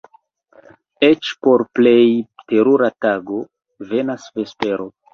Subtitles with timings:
[1.07, 1.95] Eĉ por plej
[2.55, 3.41] terura tago
[3.95, 4.95] venas vespero.